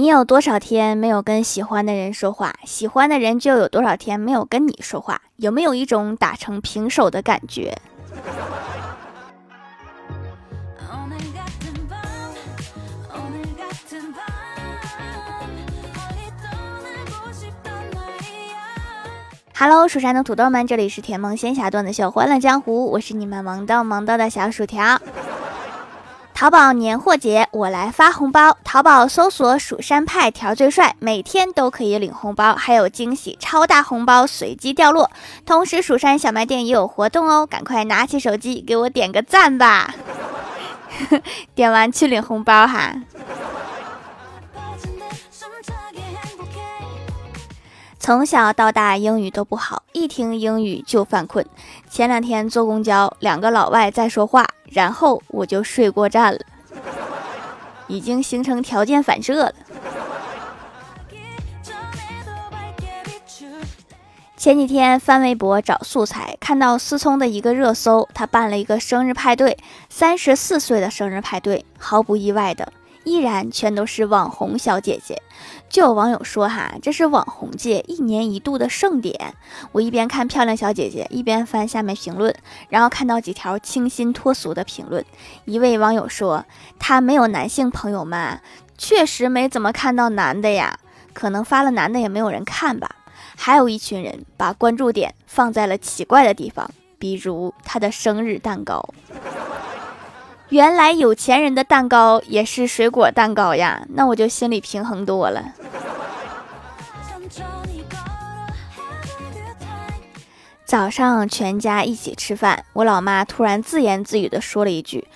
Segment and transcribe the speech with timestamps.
[0.00, 2.54] 你有多少天没有跟喜欢的人说话？
[2.64, 5.20] 喜欢的人就有多少天没有跟你说话？
[5.36, 7.76] 有没有一种打成平手的感觉
[19.52, 24.98] 哈喽蜀山的土豆们，这里是甜梦仙侠段子秀《欢乐江湖》，我是你们萌到萌到的小薯条。
[26.40, 28.56] 淘宝年货节，我来发红包。
[28.64, 35.10] 淘宝搜索“蜀山派条最帅”，每天都可以领红包，还有惊喜超大红包随机掉落。
[35.44, 39.94] 同时，蜀山小卖店也有活动哦，赶快拿起手机给我点个赞吧！
[41.54, 42.94] 点完去领红包哈。
[47.98, 51.44] 从小到大英语都不好，一听英语就犯困。
[51.90, 56.40] 前两天坐公交，两个老外在说话，然后我就睡过站了，
[57.88, 59.54] 已经形成条件反射了。
[64.36, 69.58] 前几天翻微博找素材，看到思聪的一个热搜，他办了一个生日派对，
[69.90, 72.72] 三十四岁的生日派对，毫不意外的。
[73.10, 75.20] 依然全都是网红小姐姐，
[75.68, 79.34] 就有网友说哈，这是网红界一年一度的盛典。
[79.72, 82.32] 我一边看漂亮小姐姐，一边翻下面评论，
[82.68, 85.04] 然后看到几条清新脱俗的评论。
[85.44, 86.44] 一位网友说，
[86.78, 88.40] 他没有男性朋友们，
[88.78, 90.78] 确实没怎么看到男的呀，
[91.12, 92.88] 可能发了男的也没有人看吧。
[93.36, 98.88] 还有一群人把关注点放在了奇怪的地方，比如他的生日蛋糕。
[100.50, 105.52] 原来有钱人的蛋糕也是水果蛋糕呀，那我就心里平衡多了。
[110.64, 115.06] 早上全家一起吃饭，我老妈突然自言自语的说了一句：“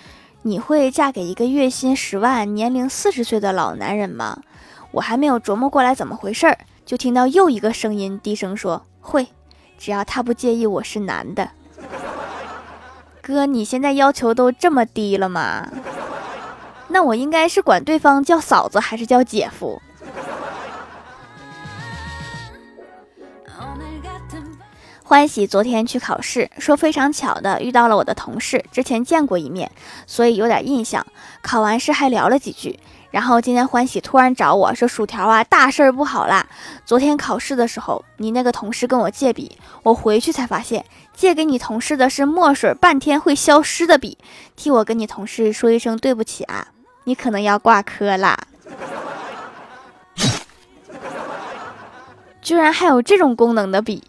[0.43, 4.41] 你会嫁给一个月薪十万、年龄四十岁的老男人吗？”
[4.93, 9.27] 我还没有琢磨过来怎么回事儿，就听到又一个声音低声说：“会，
[9.77, 11.51] 只要他不介意我是男的。”
[13.27, 15.67] 哥，你现在要求都这么低了吗？
[16.89, 19.81] 那我应该是管对方叫嫂子还是叫姐夫？
[25.15, 29.71] 欢喜昨天去考试，说非常巧的遇到了我的同事，之前见过一面，
[30.09, 31.07] 所以有点印象。
[31.41, 32.81] 考完试还聊了几句。
[33.13, 36.45] 然后今天欢喜突然找我说：“薯条啊，大事不好啦！
[36.85, 44.19] 昨天考试的时候，你那个同事跟我借笔，我回去才发现，借给你同事的是墨水半天会消失的笔。
[44.57, 46.67] 替我跟你同事说一声对不起啊，
[47.05, 48.37] 你可能要挂科啦！
[52.43, 54.03] 居然还有这种功能的笔！”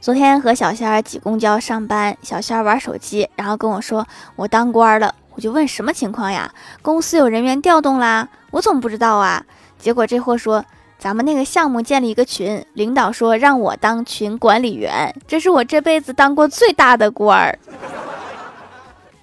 [0.00, 6.52] 昨天和小仙儿挤公交上班，小仙儿玩手机，然后跟我说我当官了，我就问什么情况呀？
[6.82, 8.28] 公司有人员调动啦？
[8.52, 9.44] 我怎么不知道啊？
[9.76, 10.64] 结果这货说
[11.00, 17.58] 咱们那个项目建了一个群，领导说让我当群管理员，这是我这辈子当过最大的官儿。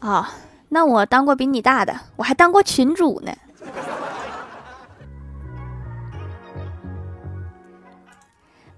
[0.02, 0.26] 哦，
[0.68, 3.32] 那我当过比你大的，我还当过群主呢。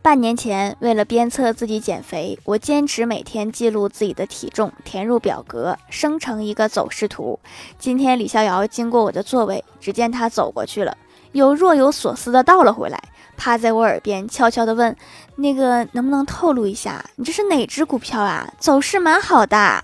[0.07, 7.38] 半年前，为了鞭策自己减肥，我坚持每天记录自己的体重，填入表格，生成一个走势图。
[7.78, 10.95] 今天李逍遥经过我的座位，只见他走过去了，
[11.34, 12.97] 又若有所思的倒了回来，
[13.35, 14.95] 趴在我耳边悄悄的问
[15.35, 18.50] ：“那个能不能透露一下，你这是哪只股票啊？
[18.57, 19.84] 走势蛮好的。”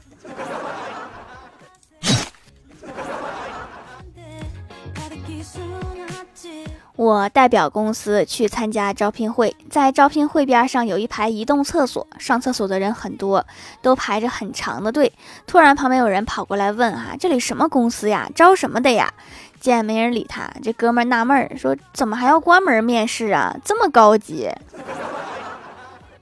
[7.03, 13.45] 我代表公司去参加招聘会，在招聘会边上有一排移动厕所，上厕所的人很多，
[13.81, 15.11] 都排着很长的队。
[15.45, 18.29] 突然旁边有人跑过来问：“哈，这里什么公司呀？
[18.33, 19.13] 招什么的呀？”
[19.59, 23.53] 见没人理他，这哥们纳闷儿说：“怎么还要关门面试啊？
[23.65, 24.49] 这么高级？”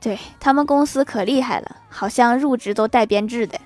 [0.02, 3.60] 对他们公司可厉害了，好像入职都带编制的。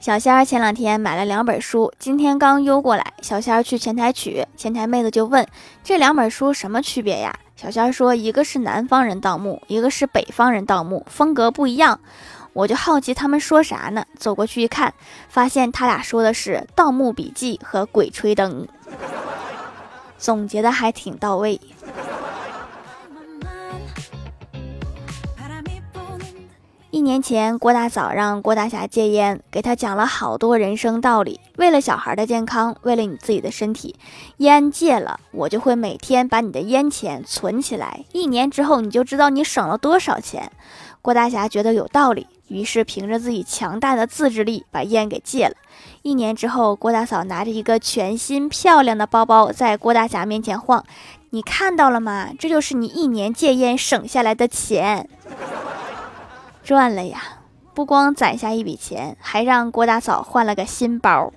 [0.00, 3.12] 小仙儿前两天买了两本书，今天刚邮过来。
[3.20, 5.46] 小仙儿去前台取，前台妹子就问
[5.84, 12.00] ：“这两本书什么区别呀？”小仙儿说：“一个是南方人盗墓，一个是北方人盗墓，风格不一样。”
[12.54, 14.02] 我就好奇他们说啥呢？
[14.16, 14.94] 走过去一看，
[15.28, 18.66] 发现他俩说的是《盗墓笔记》和《鬼吹灯》，
[20.16, 21.60] 总结的还挺到位。
[26.92, 31.38] 一年前，郭大嫂让郭大侠戒烟，给他讲了好多人生道理。
[31.56, 33.94] 为了小孩的健康，为了你自己的身体，
[34.38, 38.04] 烟戒了，我就会每天把你的烟钱存起来。
[38.10, 40.50] 一年之后，你就知道你省了多少钱。
[41.00, 45.54] 郭大侠觉得有道理，于是凭着自己强大的自制力把烟给戒了。
[46.02, 50.84] 一年之后，郭大嫂拿着一个全新漂亮的包包在郭大侠面前晃，
[51.30, 52.30] 你看到了吗？
[52.36, 55.08] 这就是你一年戒烟省下来的钱，
[56.62, 57.22] 赚了呀！
[57.72, 61.32] 不光攒下一笔钱，还让郭大嫂换了个新包。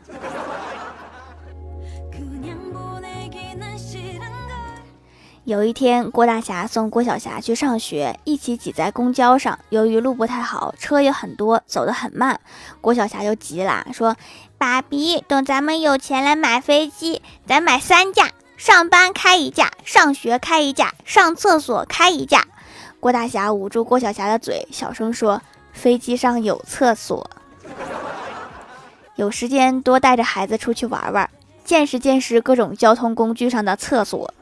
[5.45, 9.59] 有一天，郭大侠送郭小霞去上学，一起挤在公交上。
[9.69, 12.39] 由于路不太好，车也很多，走得很慢。
[12.81, 14.15] 郭小霞就急了，说
[14.57, 22.45] ：“爸比，等咱们有钱了买飞机，咱买三架，上班开一架，上学开一架，上厕所开一架。”
[23.03, 25.41] 郭大侠捂住郭小霞的嘴，小声说
[25.75, 27.29] ：“飞机上有厕所，
[29.17, 31.29] 有时间多带着孩子出去玩玩，
[31.65, 34.33] 见识见识各种交通工具上的厕所。”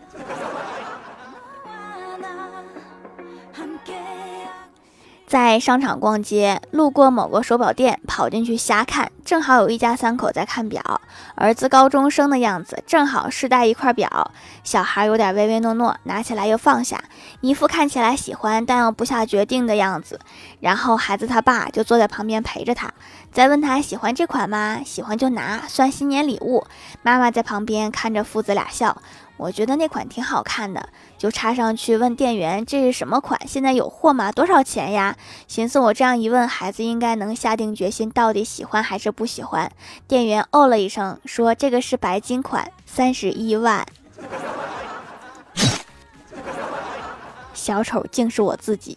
[5.31, 10.99] 在商场逛街，路过某个手表店，跑进去瞎看，正好有一家三口在看表，
[11.35, 14.31] 儿子高中生的样子，正好试戴一块表。
[14.65, 17.01] 小孩有点唯唯诺诺，拿起来又放下，
[17.39, 20.19] 一副看起来喜欢但又不下决定的样子。
[20.59, 22.91] 然后孩子他爸就坐在旁边陪着他，
[23.31, 24.81] 再问他喜欢这款吗？
[24.85, 26.67] 喜欢就拿，算新年礼物。
[27.03, 29.01] 妈妈在旁边看着父子俩笑。
[29.41, 34.31] 我觉得那款挺好看的，就插上去问店员这是什么款，现在有货吗？
[34.31, 35.17] 多少钱呀？
[35.47, 39.71] 寻思我这样一问，孩子应该能下定决心，到底喜欢还是不喜欢。
[40.07, 43.83] 店员哦了一声，说这个是白金款，三十一万。
[47.55, 48.95] 小丑竟是我自己。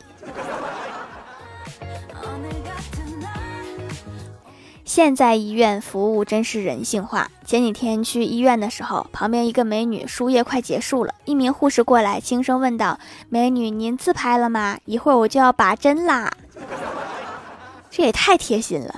[4.94, 7.28] 现在医院服务真是人性化。
[7.44, 14.78] 前几天去医院的时候，旁边一个美女输液快结束了，一名护士过来轻声问道：“美女，您自拍了吗？
[14.84, 16.32] 一会儿我就要拔针啦。”
[17.90, 18.94] 这也太贴心了。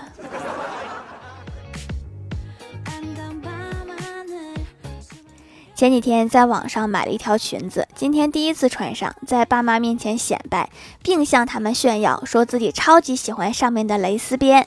[5.74, 10.68] 前几天在网上买了一条裙子，今天第一次穿上，在爸妈面前显摆，
[11.02, 14.66] 并向他们炫耀，说自己超级喜欢上面的蕾丝边。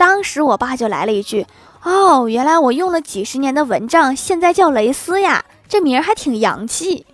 [0.00, 1.46] 当时我爸就来了一句
[1.84, 7.04] ：“哦，原来我用了几十年的蚊帐，现在叫蕾丝呀，这名儿还挺洋气。”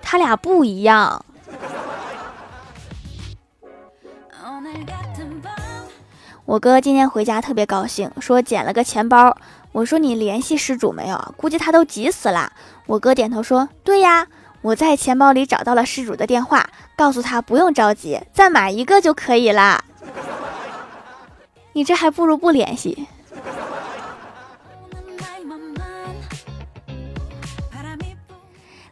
[0.00, 1.24] 他俩不一样。
[6.44, 9.36] 我哥今天回家特别高兴，说捡了个钱包。
[9.72, 11.34] 我说你联系失主没有？
[11.36, 12.52] 估计他都急死了。
[12.86, 14.28] 我哥点头说：“对呀。”
[14.66, 19.84] 我在钱包里找到了失主的电话，告诉他不用着急，再买一个就可以了。
[21.72, 23.06] 你这还不如不联系。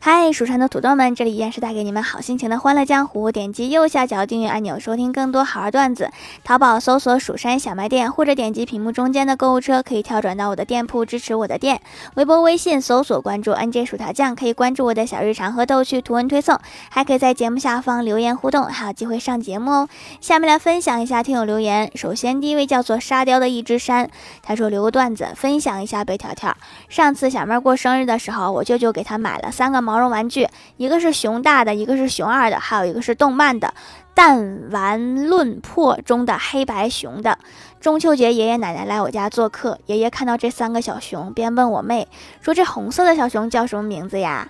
[0.07, 3.33] 嗨，蜀山的土豆们，这里依然是带给你们好心情的欢乐江湖。
[3.33, 6.11] 点击右下角订阅按钮，收听更多好玩段子。
[6.45, 11.81] 淘宝搜索“蜀山小卖店”，或者点击屏幕中间的购物车，可以跳转到我的店铺，支持我的店。
[12.17, 16.61] 微博、微信搜索关注 “nj 薯条酱”，可以关注我的小日常和逗趣图文推送，
[16.91, 19.89] 还可以在节目下方留言互动，还有机会上节目哦。
[20.21, 21.91] 下面来分享一下听友留言。
[21.95, 24.11] 首先，第一位叫做沙雕的一只山，
[24.43, 26.05] 他说留个段子分享一下。
[26.05, 26.55] 北条条，
[26.91, 29.94] 上次小妹过生日的时候，我舅舅给她买了三个毛。
[29.95, 33.69] 毛绒玩具，一个是熊大的，一个是熊二的，还有一个是动漫的
[34.13, 37.39] 《弹丸论破》中的黑白熊的。
[37.81, 42.09] 中秋节，爷爷奶奶来我家做客，爷爷看到这三个小熊，便问我妹
[42.41, 44.49] 说：“这红色的小熊叫什么名字呀？”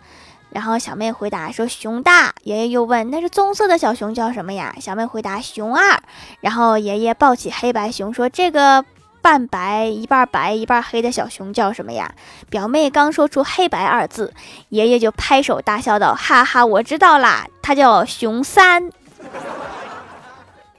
[0.49, 6.01] 然后小妹回答说：“熊大。”爷爷又问：“那是棕色的小熊叫什么呀？”小妹回答：“熊二。”
[6.41, 8.83] 然后爷爷抱起黑白熊说：“这个。”
[9.25, 12.15] 半白一半白一半黑的小熊叫什么呀？
[12.51, 14.35] 表妹刚说出“黑白”二字，
[14.69, 18.91] 爷爷就拍手大笑道：“哈哈，我知道啦，它叫熊三。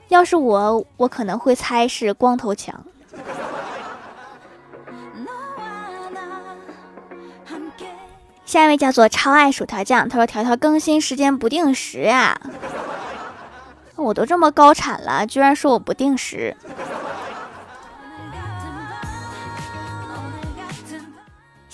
[0.09, 2.83] 要是我，我可能会猜是光头强。”
[8.45, 12.39] 下一位叫做超爱薯条酱，他说：“条条更新时间不定时呀，
[13.95, 16.55] 我都这么高产了，居然说我不定时。”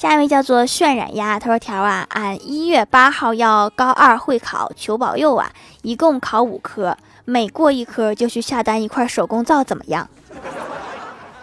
[0.01, 5.51] 下一位叫做渲染鸭，他说：“条啊，俺一月八号要高二会考，求保佑啊！
[5.83, 10.09] 一共考五科，每过一科就去下单一块手工皂，怎么样？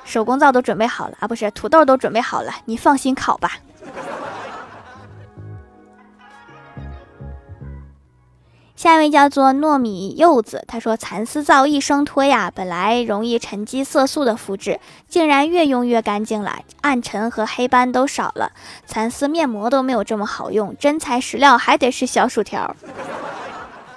[0.05, 3.53] 手工皂都准备好了啊，不是土豆都准备好了，你放心考吧。”
[8.79, 18.53] 下一位叫做糯米柚子，他说：“蚕丝皂一生脱呀，本来容易沉积色素的肤质，竟然越用越干净了，暗沉和黑斑都少了。
[18.87, 22.77] 蚕丝面膜都没有这么好用，真材实料还得是小薯条。”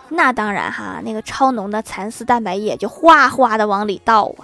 [0.10, 4.42] 那当然哈，那个超浓的蚕丝蛋白液就哗哗的往里倒啊。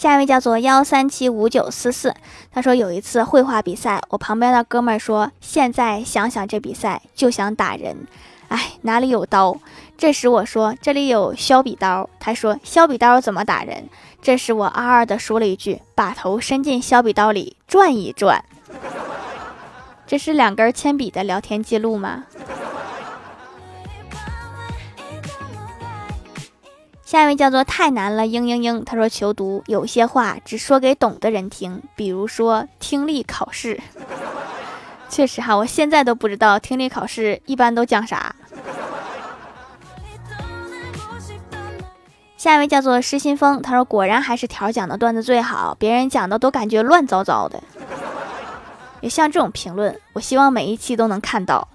[0.00, 2.14] 下一位叫做幺三七五九四四，
[2.50, 8.06] 他说有一次绘画比赛，我旁边的哥们儿说，现在想想这比赛就想打人，
[8.48, 9.60] 哎，哪里有刀？
[9.98, 13.90] 这时我说这里有削笔刀，他说削笔刀怎么打人？
[14.22, 18.42] 这时我二二的说了一句，把头伸进削笔刀里转一转。
[20.06, 22.24] 这是两根铅笔的聊天记录吗？
[27.10, 28.84] 下一位叫做太难了，嘤嘤嘤。
[28.84, 33.80] 他说求读，有些话只说给懂的人听，比如说听力考试。
[35.10, 38.32] 确实哈，我现在都不知道听力考试一般都讲啥。
[42.36, 47.60] 下一位叫做失心疯，他说果然还是条讲的段子最好，别人讲的都感觉乱糟糟的。
[49.00, 51.66] 也像这种评论，我希望每一期都能看到。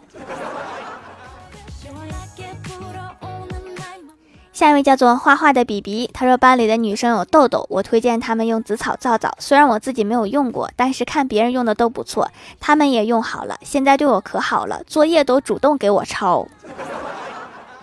[4.56, 9.36] 下一位叫做画画的比比，他说班里的女生有痘痘，我推荐他们用紫草皂皂。
[9.38, 12.32] 虽然我自己没有用过，但是看别人用的都不错，
[12.62, 16.48] 他们也用好了，现在对我可好了，作业都主动给我抄。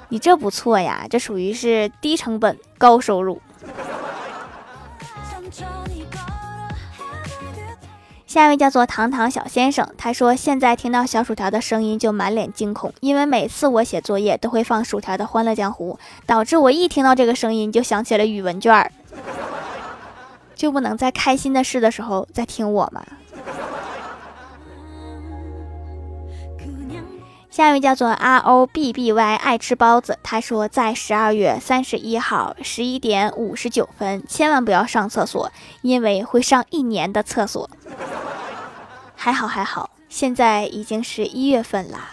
[0.09, 3.39] 你这不错呀，这属于是低成本高收入。
[8.33, 18.91] 下一位叫做糖糖小先生，他说现在听到小薯条的声音就满脸惊恐，因为每次我写作业都会放薯条的《欢乐江湖》，导致我一听到这个声音就想起了语文卷儿，
[20.57, 23.05] 就不能在开心的事的时候再听我吗？
[27.51, 37.69] 下一位叫做 R O B B Y 爱吃包子，他说在十二月三十一号十一点五十九分，千万不要上厕所，因为会上一年的厕所。
[39.25, 42.11] 还好还好，现在已经是一月份啦。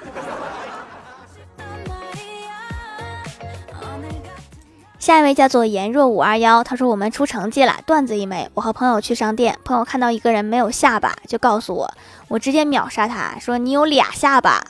[5.00, 8.48] 下一位叫做颜若五二幺，他说我们出成绩了，段子一枚。
[8.54, 11.92] 我和朋友去商店，朋友看到一个人没有下巴，就告诉我，
[12.28, 14.64] 我直接秒杀他，说你有俩下巴。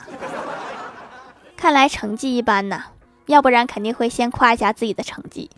[1.58, 2.84] 看来成绩一般呐，
[3.26, 5.50] 要不然肯定会先夸一下自己的成绩。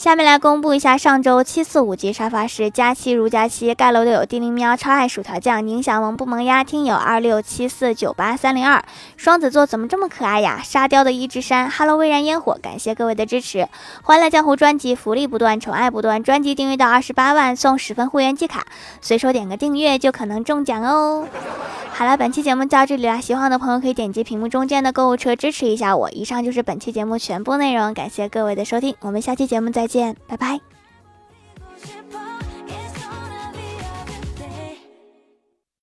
[0.00, 8.82] 下面来公布一下上周七四五级沙发是佳期如佳期盖楼的有叮铃喵超爱薯条酱宁小萌不萌呀听友二六七四九八三零二。
[9.18, 10.62] 双子座怎么这么可爱呀？
[10.64, 13.68] 沙雕的一只山 Hello 微燃烟火感谢各位的支持。
[14.00, 18.64] 欢乐江湖专辑福利不断宠爱不断专辑订阅到二十八万送十份会员季卡。
[19.02, 21.28] 随手点个订阅就可能中奖哦。
[21.92, 26.10] 好了，本期节目就到这里啦，喜欢的朋友可以点击屏幕中间的购物车支持一下我。
[26.12, 30.60] 以上就是本期节目全部内容，感谢各位的收听，我们下期节目再见，拜拜。